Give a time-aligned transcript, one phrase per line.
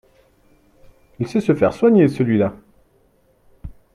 [1.19, 2.55] Il sait se faire soigner, celui-là!